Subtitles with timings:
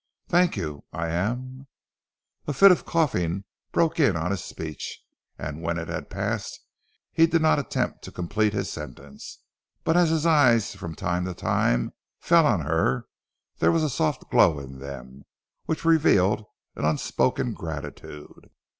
[0.29, 0.83] "Thank you.
[0.91, 1.67] I am"
[2.47, 4.99] A fit of coughing broke in on his speech,
[5.37, 6.59] and when it had passed
[7.11, 9.43] he did not attempt to complete his sentence,
[9.83, 13.05] but as his eyes from time to time fell on her
[13.59, 15.23] there was a soft glow in them,
[15.67, 16.45] which revealed
[16.75, 18.49] an unspoken gratitude.